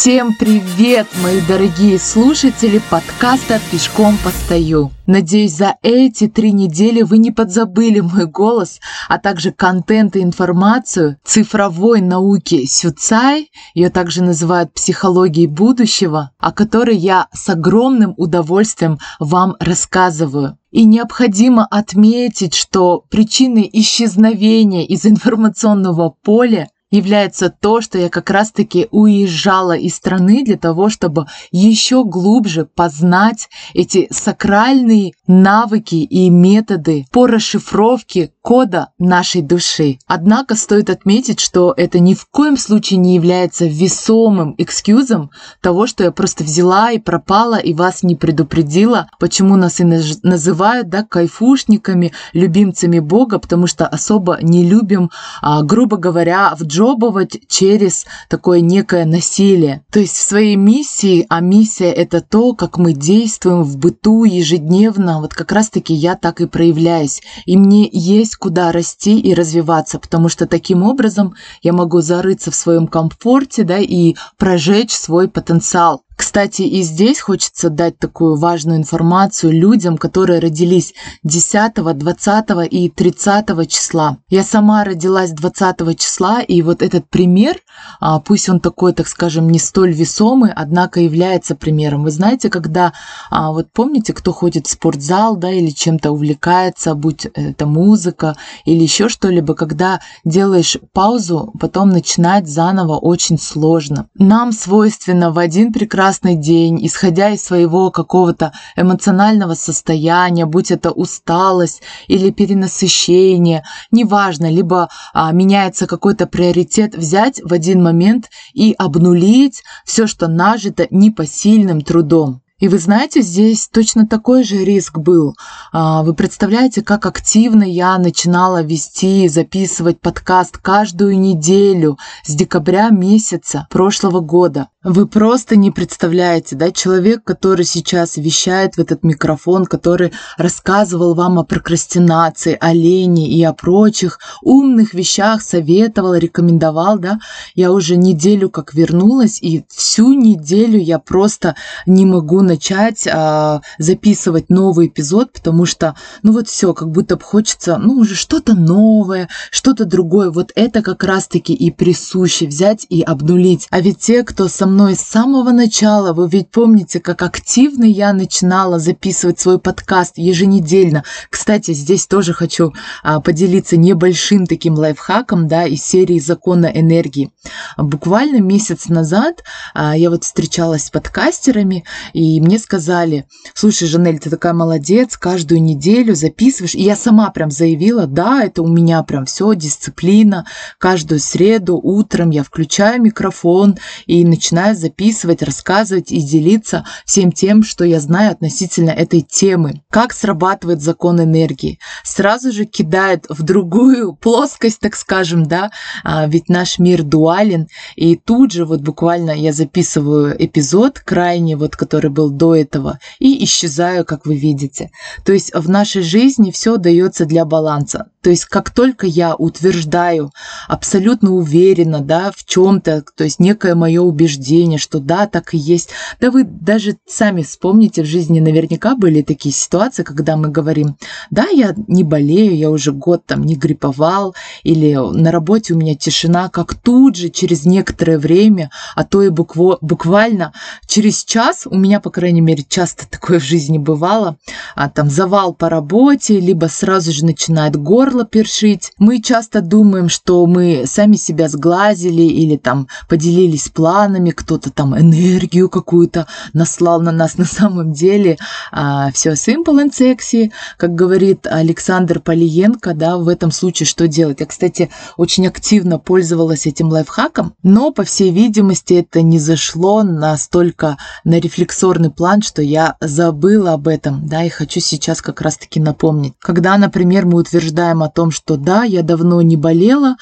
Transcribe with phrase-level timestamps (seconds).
[0.00, 4.92] Всем привет, мои дорогие слушатели подкаста «Пешком постою».
[5.08, 8.78] Надеюсь, за эти три недели вы не подзабыли мой голос,
[9.08, 16.96] а также контент и информацию цифровой науки Сюцай, ее также называют психологией будущего, о которой
[16.96, 20.58] я с огромным удовольствием вам рассказываю.
[20.70, 28.88] И необходимо отметить, что причиной исчезновения из информационного поля является то, что я как раз-таки
[28.90, 37.26] уезжала из страны для того, чтобы еще глубже познать эти сакральные навыки и методы по
[37.26, 39.98] расшифровке кода нашей души.
[40.06, 46.02] Однако стоит отметить, что это ни в коем случае не является весомым экскьюзом того, что
[46.02, 52.12] я просто взяла и пропала и вас не предупредила, почему нас и называют да, кайфушниками,
[52.32, 55.10] любимцами Бога, потому что особо не любим,
[55.42, 59.84] а, грубо говоря, в джобовать через такое некое насилие.
[59.92, 65.17] То есть в своей миссии, а миссия это то, как мы действуем в быту ежедневно,
[65.20, 67.22] вот как раз-таки я так и проявляюсь.
[67.46, 72.54] И мне есть куда расти и развиваться, потому что таким образом я могу зарыться в
[72.54, 76.02] своем комфорте, да, и прожечь свой потенциал.
[76.18, 83.68] Кстати, и здесь хочется дать такую важную информацию людям, которые родились 10, 20 и 30
[83.68, 84.18] числа.
[84.28, 87.58] Я сама родилась 20 числа, и вот этот пример,
[88.00, 92.02] а, пусть он такой, так скажем, не столь весомый, однако является примером.
[92.02, 92.92] Вы знаете, когда,
[93.30, 98.82] а, вот помните, кто ходит в спортзал, да, или чем-то увлекается, будь это музыка или
[98.82, 104.08] еще что-либо, когда делаешь паузу, потом начинать заново очень сложно.
[104.16, 110.90] Нам свойственно в один прекрасный прекрасный день, исходя из своего какого-то эмоционального состояния, будь это
[110.90, 119.62] усталость или перенасыщение, неважно, либо а, меняется какой-то приоритет, взять в один момент и обнулить
[119.84, 122.40] все, что нажито непосильным трудом.
[122.60, 125.36] И вы знаете, здесь точно такой же риск был.
[125.72, 133.68] А, вы представляете, как активно я начинала вести, записывать подкаст каждую неделю с декабря месяца
[133.70, 134.68] прошлого года.
[134.90, 141.38] Вы просто не представляете, да, человек, который сейчас вещает в этот микрофон, который рассказывал вам
[141.38, 147.18] о прокрастинации, о лени и о прочих умных вещах, советовал, рекомендовал, да,
[147.54, 151.54] я уже неделю как вернулась, и всю неделю я просто
[151.84, 157.22] не могу начать а, записывать новый эпизод, потому что, ну вот все, как будто бы
[157.24, 160.30] хочется, ну уже что-то новое, что-то другое.
[160.30, 163.66] Вот это как раз-таки и присуще взять и обнулить.
[163.68, 168.12] А ведь те, кто со мной с самого начала, вы ведь помните, как активно я
[168.12, 171.04] начинала записывать свой подкаст еженедельно.
[171.30, 172.72] Кстати, здесь тоже хочу
[173.02, 177.32] а, поделиться небольшим таким лайфхаком, да, из серии «Закона энергии».
[177.76, 179.42] Буквально месяц назад
[179.74, 185.60] а, я вот встречалась с подкастерами, и мне сказали, слушай, Жанель, ты такая молодец, каждую
[185.62, 186.74] неделю записываешь.
[186.76, 190.46] И я сама прям заявила, да, это у меня прям все, дисциплина.
[190.78, 197.84] Каждую среду утром я включаю микрофон и начинаю записывать, рассказывать и делиться всем тем, что
[197.84, 199.82] я знаю относительно этой темы.
[199.90, 201.78] Как срабатывает закон энергии?
[202.04, 205.70] Сразу же кидает в другую плоскость, так скажем, да,
[206.04, 207.68] а, ведь наш мир дуален.
[207.96, 213.44] И тут же вот буквально я записываю эпизод крайне, вот который был до этого, и
[213.44, 214.90] исчезаю, как вы видите.
[215.24, 218.10] То есть в нашей жизни все дается для баланса.
[218.22, 220.32] То есть как только я утверждаю
[220.66, 224.47] абсолютно уверенно, да, в чем-то, то есть некое мое убеждение,
[224.78, 229.54] что да, так и есть, да вы даже сами вспомните, в жизни наверняка были такие
[229.54, 230.96] ситуации, когда мы говорим,
[231.30, 235.94] да, я не болею, я уже год там не грипповал, или на работе у меня
[235.94, 240.52] тишина, как тут же через некоторое время, а то и буквально
[240.86, 244.36] через час, у меня, по крайней мере, часто такое в жизни бывало,
[244.74, 248.92] а там завал по работе, либо сразу же начинает горло першить.
[248.98, 255.68] Мы часто думаем, что мы сами себя сглазили или там поделились планами, кто-то там энергию
[255.68, 258.38] какую-то наслал на нас на самом деле.
[258.70, 264.40] А, все simple and sexy, как говорит Александр Полиенко, да, в этом случае что делать?
[264.40, 270.96] Я, кстати, очень активно пользовалась этим лайфхаком, но, по всей видимости, это не зашло настолько
[271.24, 276.34] на рефлексорный план, что я забыла об этом, да, и хочу сейчас как раз-таки напомнить.
[276.38, 280.16] Когда, например, мы утверждаем о том, что да, я давно не болела,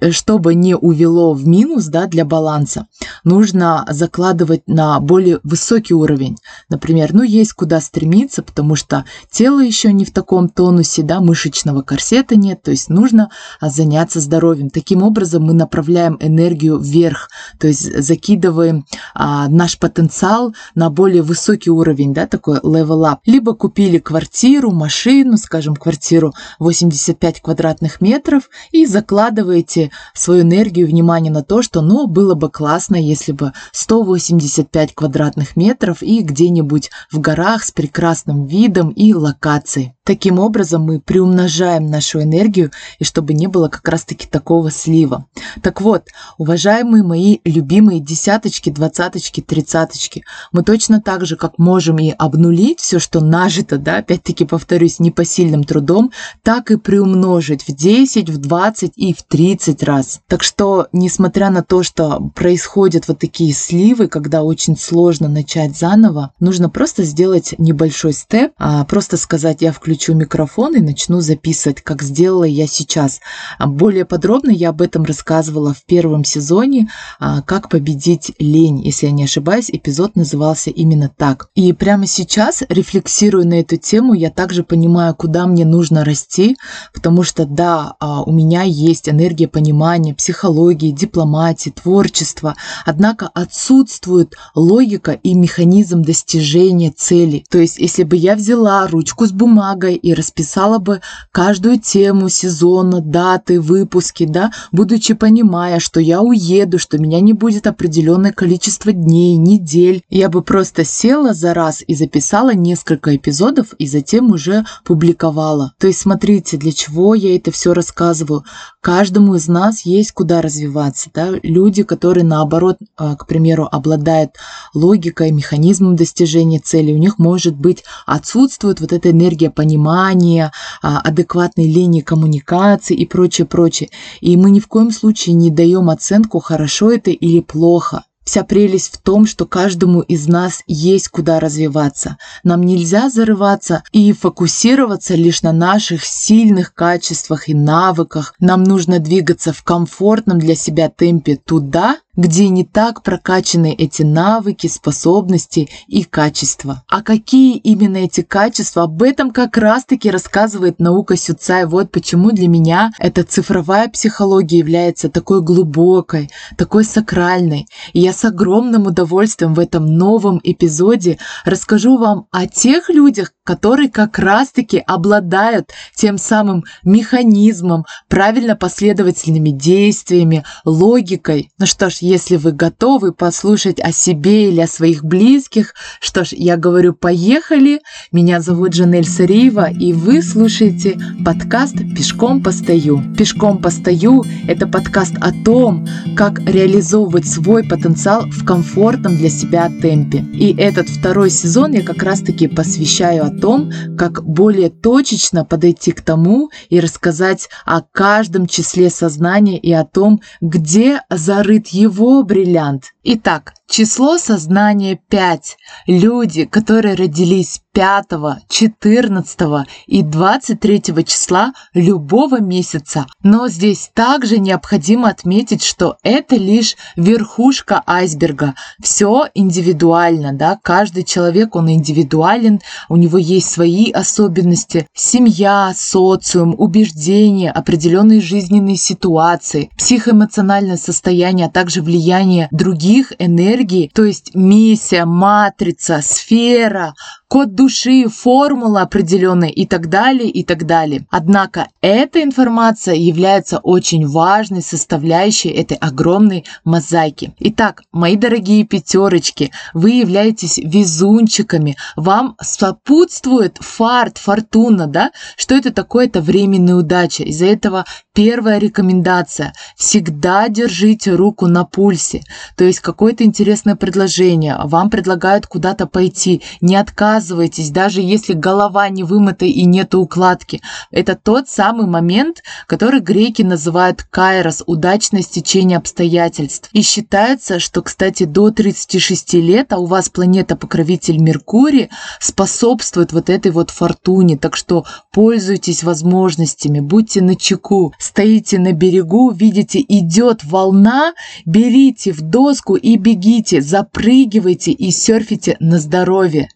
[0.00, 2.86] э, чтобы не увело в минус, да, для баланса,
[3.24, 6.36] нужно закладывать на более высокий уровень.
[6.68, 11.82] Например, ну, есть куда стремиться, потому что тело еще не в таком тонусе, да, мышечного
[11.82, 14.70] корсета нет, то есть нужно а, заняться здоровьем.
[14.70, 17.28] Таким образом мы направляем энергию вверх,
[17.58, 23.18] то есть закидываем а, наш потенциал на более высокий уровень, да, такой level up.
[23.26, 31.42] Либо купили квартиру, машину, скажем, квартиру 85 квадратных метров и закладываете свою энергию, внимание на
[31.42, 37.64] то, что, ну, было бы классно, если бы 185 квадратных метров и где-нибудь в горах
[37.64, 39.95] с прекрасным видом и локацией.
[40.06, 42.70] Таким образом мы приумножаем нашу энергию,
[43.00, 45.26] и чтобы не было как раз-таки такого слива.
[45.62, 46.04] Так вот,
[46.38, 50.22] уважаемые мои любимые десяточки, двадцаточки, тридцаточки,
[50.52, 55.64] мы точно так же, как можем и обнулить все, что нажито, да, опять-таки повторюсь, непосильным
[55.64, 56.12] трудом,
[56.44, 60.20] так и приумножить в 10, в 20 и в 30 раз.
[60.28, 66.30] Так что, несмотря на то, что происходят вот такие сливы, когда очень сложно начать заново,
[66.38, 71.80] нужно просто сделать небольшой степ, а просто сказать, я включу включу микрофон и начну записывать,
[71.80, 73.20] как сделала я сейчас.
[73.58, 78.82] Более подробно я об этом рассказывала в первом сезоне а, «Как победить лень».
[78.82, 81.48] Если я не ошибаюсь, эпизод назывался именно так.
[81.54, 86.58] И прямо сейчас, рефлексируя на эту тему, я также понимаю, куда мне нужно расти,
[86.92, 92.54] потому что да, а, у меня есть энергия понимания, психологии, дипломатии, творчества,
[92.84, 97.46] однако отсутствует логика и механизм достижения цели.
[97.48, 101.00] То есть, если бы я взяла ручку с бумагой, бумагой и расписала бы
[101.32, 107.66] каждую тему сезона, даты, выпуски, да, будучи понимая, что я уеду, что меня не будет
[107.66, 110.02] определенное количество дней, недель.
[110.10, 115.72] Я бы просто села за раз и записала несколько эпизодов и затем уже публиковала.
[115.78, 118.44] То есть смотрите, для чего я это все рассказываю.
[118.80, 121.10] Каждому из нас есть куда развиваться.
[121.14, 121.30] Да?
[121.42, 124.30] Люди, которые наоборот, а, к примеру, обладают
[124.74, 130.52] логикой, механизмом достижения цели, у них может быть отсутствует вот эта энергия понимания, понимания,
[130.82, 133.90] а, адекватной линии коммуникации и прочее, прочее.
[134.20, 138.04] И мы ни в коем случае не даем оценку, хорошо это или плохо.
[138.24, 142.16] Вся прелесть в том, что каждому из нас есть куда развиваться.
[142.42, 148.34] Нам нельзя зарываться и фокусироваться лишь на наших сильных качествах и навыках.
[148.40, 154.66] Нам нужно двигаться в комфортном для себя темпе туда, где не так прокачаны эти навыки,
[154.66, 156.82] способности и качества.
[156.88, 161.66] А какие именно эти качества, об этом как раз-таки рассказывает наука Сюцай.
[161.66, 167.66] Вот почему для меня эта цифровая психология является такой глубокой, такой сакральной.
[167.92, 173.90] И я с огромным удовольствием в этом новом эпизоде расскажу вам о тех людях, которые
[173.90, 181.50] как раз-таки обладают тем самым механизмом, правильно последовательными действиями, логикой.
[181.58, 186.28] Ну что ж, если вы готовы послушать о себе или о своих близких, что ж,
[186.32, 187.80] я говорю, поехали.
[188.12, 193.02] Меня зовут Жанель Сариева, и вы слушаете подкаст «Пешком постою».
[193.18, 195.86] «Пешком постою»— это подкаст о том,
[196.16, 200.24] как реализовывать свой потенциал в комфортном для себя темпе.
[200.32, 206.02] И этот второй сезон я как раз-таки посвящаю о том, как более точечно подойти к
[206.02, 212.92] тому и рассказать о каждом числе сознания и о том, где зарыт его бриллиант.
[213.02, 215.56] Итак, число сознания 5.
[215.86, 218.06] Люди, которые родились 5,
[218.48, 223.06] 14 и 23 числа любого месяца.
[223.22, 228.54] Но здесь также необходимо отметить, что это лишь верхушка айсберга.
[228.82, 237.50] Все индивидуально, да, каждый человек, он индивидуален, у него есть свои особенности, семья, социум, убеждения,
[237.50, 243.55] определенные жизненные ситуации, психоэмоциональное состояние, а также влияние других энергий,
[243.92, 246.94] то есть миссия, матрица, сфера,
[247.28, 251.06] код души, формула определенная и так далее, и так далее.
[251.10, 257.34] Однако эта информация является очень важной составляющей этой огромной мозаики.
[257.38, 265.10] Итак, мои дорогие пятерочки, вы являетесь везунчиками, вам сопутствует фарт, фортуна, да?
[265.36, 266.06] Что это такое?
[266.06, 267.24] Это временная удача.
[267.24, 272.22] Из-за этого первая рекомендация– всегда держите руку на пульсе.
[272.56, 278.88] То есть какое-то интересное предложение, вам предлагают куда-то пойти, не отказывайтесь отказываетесь, даже если голова
[278.88, 280.60] не вымыта и нет укладки.
[280.90, 286.68] Это тот самый момент, который греки называют кайрос, удачное стечение обстоятельств.
[286.72, 291.88] И считается, что, кстати, до 36 лет, а у вас планета-покровитель Меркурий
[292.20, 294.36] способствует вот этой вот фортуне.
[294.36, 301.14] Так что пользуйтесь возможностями, будьте начеку, стоите на берегу, видите, идет волна,
[301.46, 306.48] берите в доску и бегите, запрыгивайте и серфите на здоровье.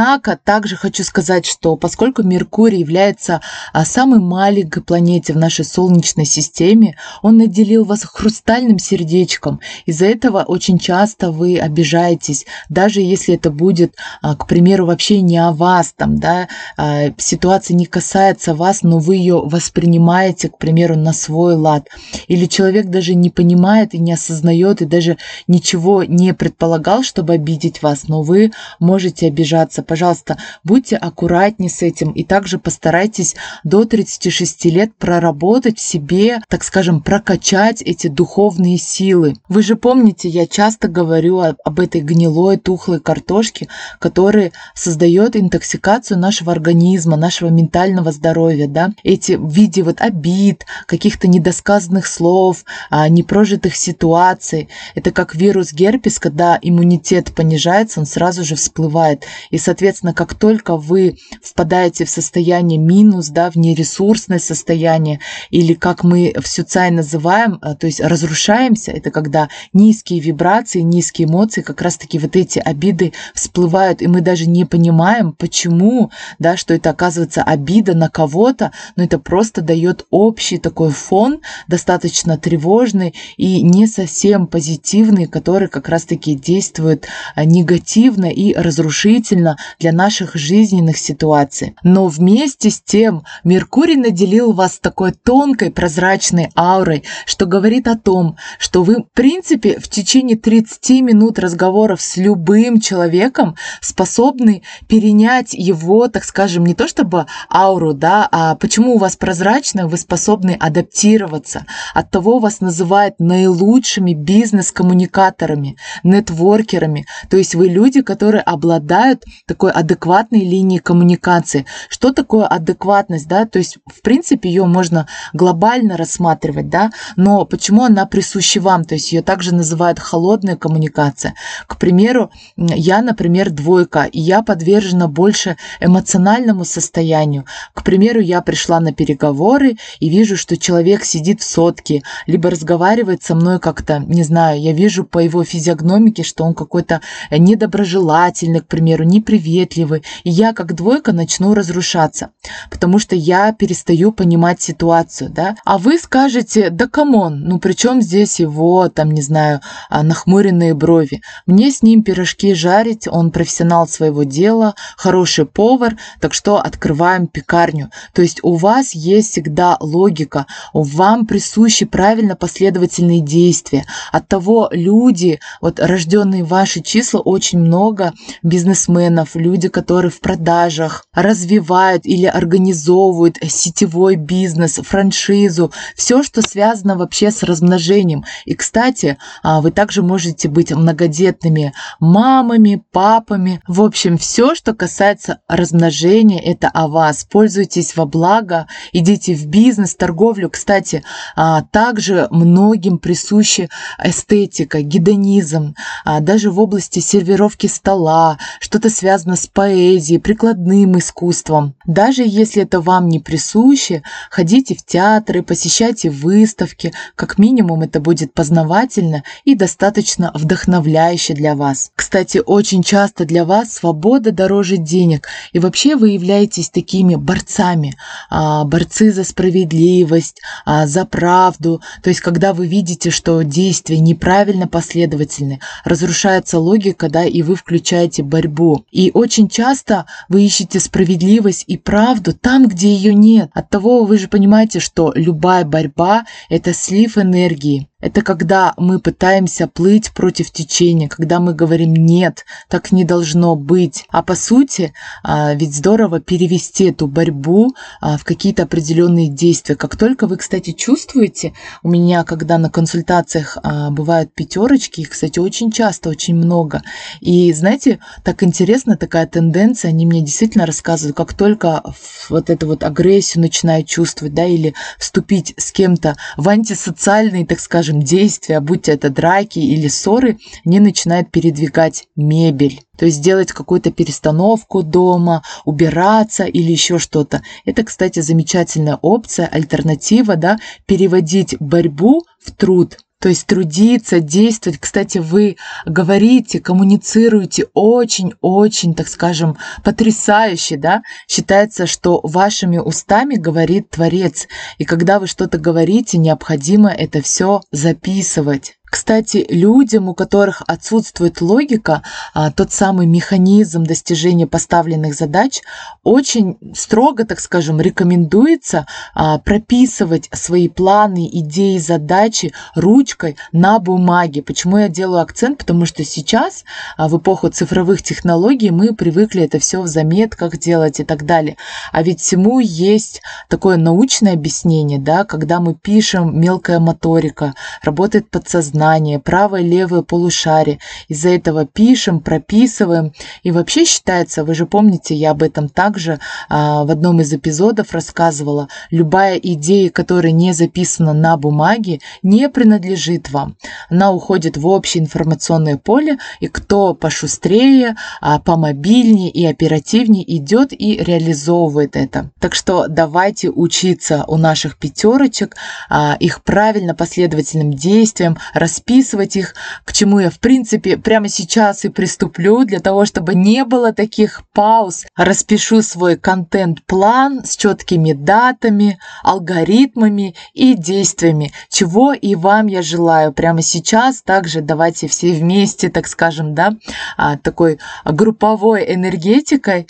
[0.00, 3.42] Однако также хочу сказать, что поскольку Меркурий является
[3.74, 9.60] а, самой маленькой планете в нашей Солнечной системе, он наделил вас хрустальным сердечком.
[9.84, 15.36] Из-за этого очень часто вы обижаетесь, даже если это будет, а, к примеру, вообще не
[15.36, 20.96] о вас, там, да, а, ситуация не касается вас, но вы ее воспринимаете, к примеру,
[20.96, 21.88] на свой лад.
[22.26, 27.82] Или человек даже не понимает и не осознает, и даже ничего не предполагал, чтобы обидеть
[27.82, 29.84] вас, но вы можете обижаться.
[29.90, 36.62] Пожалуйста, будьте аккуратнее с этим и также постарайтесь до 36 лет проработать в себе, так
[36.62, 39.34] скажем, прокачать эти духовные силы.
[39.48, 43.66] Вы же помните, я часто говорю об этой гнилой, тухлой картошке,
[43.98, 51.26] которая создает интоксикацию нашего организма, нашего ментального здоровья, да, эти в виде вот обид, каких-то
[51.26, 54.68] недосказанных слов, а, непрожитых ситуаций.
[54.94, 59.24] Это как вирус герпес, когда иммунитет понижается, он сразу же всплывает.
[59.50, 59.79] И, соответственно,
[60.14, 65.20] как только вы впадаете в состояние минус, да, в нересурсное состояние,
[65.50, 71.26] или как мы в Сюцай называем, а, то есть разрушаемся, это когда низкие вибрации, низкие
[71.28, 76.74] эмоции, как раз-таки вот эти обиды всплывают, и мы даже не понимаем, почему, да, что
[76.74, 83.62] это оказывается обида на кого-то, но это просто дает общий такой фон, достаточно тревожный и
[83.62, 91.74] не совсем позитивный, который как раз-таки действует а, негативно и разрушительно для наших жизненных ситуаций.
[91.82, 98.36] Но вместе с тем Меркурий наделил вас такой тонкой прозрачной аурой, что говорит о том,
[98.58, 106.08] что вы, в принципе, в течение 30 минут разговоров с любым человеком способны перенять его,
[106.08, 111.66] так скажем, не то чтобы ауру, да, а почему у вас прозрачно, вы способны адаптироваться.
[111.94, 117.06] От того вас называют наилучшими бизнес-коммуникаторами, нетворкерами.
[117.28, 121.66] То есть вы люди, которые обладают такой адекватной линией коммуникации.
[121.90, 123.44] Что такое адекватность, да?
[123.44, 128.84] То есть, в принципе, ее можно глобально рассматривать, да, но почему она присуща вам?
[128.84, 131.34] То есть ее также называют холодная коммуникация.
[131.66, 137.44] К примеру, я, например, двойка, и я подвержена больше эмоциональному состоянию.
[137.74, 143.22] К примеру, я пришла на переговоры и вижу, что человек сидит в сотке, либо разговаривает
[143.22, 147.00] со мной как-то, не знаю, я вижу по его физиогномике, что он какой-то
[147.30, 152.30] недоброжелательный, к примеру, неприветливый, и я как двойка начну разрушаться,
[152.70, 155.56] потому что я перестаю понимать ситуацию, да.
[155.64, 160.02] А вы скажете, да come on, ну при чем здесь его, там, не знаю, а,
[160.02, 161.22] нахмуренные брови?
[161.46, 167.90] Мне с ним пирожки жарить, он профессионал своего дела, хороший повар, так что открываем пекарню.
[168.12, 173.84] То есть у вас есть всегда логика, вам присущи правильно последовательные действия.
[174.12, 182.06] От того люди, вот рожденные ваши числа, очень много бизнесменов, люди, которые в продажах развивают
[182.06, 188.24] или организовывают сетевой бизнес, франшизу, все, что связано вообще с размножением.
[188.44, 193.62] И, кстати, а, вы также можете быть многодетными мамами, папами.
[193.66, 197.24] В общем, все, что касается размножения, это о вас.
[197.24, 200.50] Пользуйтесь во благо, идите в бизнес, торговлю.
[200.50, 201.02] Кстати,
[201.36, 203.68] а, также многим присущи
[204.02, 211.74] эстетика, гедонизм, а, даже в области сервировки стола, что-то связано с поэзией, прикладным искусством.
[211.86, 218.32] Даже если это вам не присуще, ходите в театры, посещайте выставки, как минимум это будет
[218.32, 221.90] познавательно и достаточно вдохновляюще для вас.
[221.94, 227.96] Кстати, очень часто для вас свобода дороже денег, и вообще вы являетесь такими борцами,
[228.30, 234.66] а, борцы за справедливость, а, за правду, то есть когда вы видите, что действия неправильно
[234.66, 238.84] последовательны, разрушается логика, да, и вы включаете борьбу.
[238.90, 243.50] И очень часто вы ищете справедливость и правду там, где ее нет.
[243.54, 247.89] От того вы же понимаете, что любая борьба– это слив энергии.
[248.00, 254.06] Это когда мы пытаемся плыть против течения, когда мы говорим «нет, так не должно быть».
[254.08, 259.76] А по сути, а, ведь здорово перевести эту борьбу а, в какие-то определенные действия.
[259.76, 261.52] Как только вы, кстати, чувствуете,
[261.82, 266.82] у меня, когда на консультациях а, бывают пятерочки, их, кстати, очень часто, очень много.
[267.20, 271.82] И, знаете, так интересно, такая тенденция, они мне действительно рассказывают, как только
[272.30, 277.89] вот эту вот агрессию начинают чувствовать, да, или вступить с кем-то в антисоциальные, так скажем,
[277.90, 282.80] скажем, действия, будь это драки или ссоры, не начинает передвигать мебель.
[282.96, 287.42] То есть делать какую-то перестановку дома, убираться или еще что-то.
[287.64, 292.98] Это, кстати, замечательная опция, альтернатива, да, переводить борьбу в труд.
[293.20, 294.80] То есть трудиться, действовать.
[294.80, 301.02] Кстати, вы говорите, коммуницируете очень-очень, так скажем, потрясающе, да?
[301.28, 304.48] Считается, что вашими устами говорит Творец.
[304.78, 308.79] И когда вы что-то говорите, необходимо это все записывать.
[308.90, 312.02] Кстати, людям, у которых отсутствует логика,
[312.34, 315.62] а, тот самый механизм достижения поставленных задач,
[316.02, 324.42] очень строго, так скажем, рекомендуется а, прописывать свои планы, идеи, задачи ручкой на бумаге.
[324.42, 325.58] Почему я делаю акцент?
[325.58, 326.64] Потому что сейчас,
[326.96, 331.56] а, в эпоху цифровых технологий, мы привыкли это все в заметках делать и так далее.
[331.92, 338.79] А ведь всему есть такое научное объяснение, да, когда мы пишем мелкая моторика, работает подсознание,
[338.80, 340.78] сознание, правое левое полушарие.
[341.08, 343.12] Из-за этого пишем, прописываем.
[343.42, 346.18] И вообще считается, вы же помните, я об этом также
[346.48, 353.30] а, в одном из эпизодов рассказывала, любая идея, которая не записана на бумаге, не принадлежит
[353.30, 353.56] вам.
[353.90, 360.96] Она уходит в общее информационное поле, и кто пошустрее, а, помобильнее и оперативнее идет и
[360.96, 362.30] реализовывает это.
[362.40, 365.56] Так что давайте учиться у наших пятерочек,
[365.90, 368.38] а, их правильно последовательным действиям,
[368.70, 373.64] расписывать их, к чему я, в принципе, прямо сейчас и приступлю, для того, чтобы не
[373.64, 375.06] было таких пауз.
[375.16, 383.62] Распишу свой контент-план с четкими датами, алгоритмами и действиями, чего и вам я желаю прямо
[383.62, 384.22] сейчас.
[384.22, 386.76] Также давайте все вместе, так скажем, да,
[387.16, 389.88] а, такой групповой энергетикой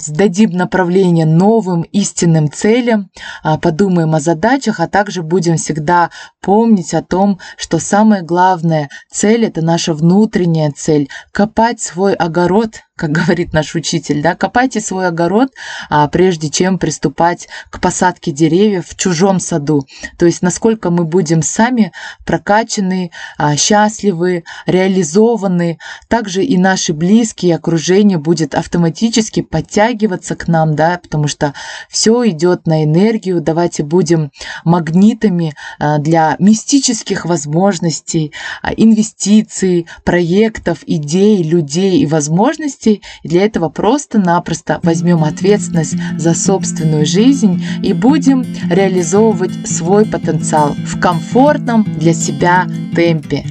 [0.00, 3.10] сдадим направление новым истинным целям,
[3.42, 8.88] а, подумаем о задачах, а также будем всегда помнить о том, что сам самая главная
[9.10, 15.08] цель– это наша внутренняя цель– копать свой огород как говорит наш учитель, да, копайте свой
[15.08, 15.52] огород,
[15.90, 19.86] а, прежде чем приступать к посадке деревьев в чужом саду.
[20.16, 21.92] То есть насколько мы будем сами
[22.24, 30.98] прокачаны, а, счастливы, реализованы, также и наши близкие, окружение будет автоматически подтягиваться к нам, да,
[31.02, 31.52] потому что
[31.90, 33.42] все идет на энергию.
[33.42, 34.30] Давайте будем
[34.64, 43.44] магнитами а, для мистических возможностей, а, инвестиций, проектов, идей, людей и возможностей ценностей, и для
[43.44, 52.14] этого просто-напросто возьмем ответственность за собственную жизнь и будем реализовывать свой потенциал в комфортном для
[52.14, 53.44] себя темпе.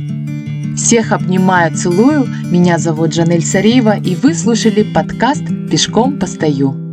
[0.76, 2.28] Всех обнимаю, целую.
[2.52, 6.85] Меня зовут Жанель Сариева, и вы слушали подкаст «Пешком постою».